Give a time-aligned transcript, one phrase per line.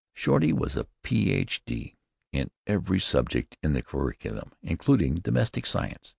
[0.15, 1.93] Shorty was a Ph.D.
[2.31, 6.09] in every subject in the curriculum, including domestic science.